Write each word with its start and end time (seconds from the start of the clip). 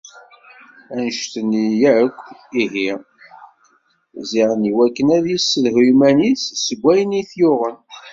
Annect-nni 0.93 1.65
yakk 1.81 2.17
ihi, 2.61 2.87
ziɣen 4.29 4.69
i 4.69 4.71
wakken 4.77 5.07
ad 5.17 5.25
yessedhu 5.29 5.81
iman-is 5.91 6.43
seg 6.65 6.79
wayen 6.83 7.19
i 7.21 7.23
t-yuɣen. 7.29 7.77